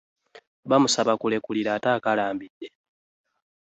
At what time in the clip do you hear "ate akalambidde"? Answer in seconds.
1.77-2.67